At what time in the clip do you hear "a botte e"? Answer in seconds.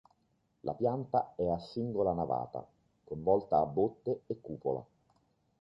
3.59-4.41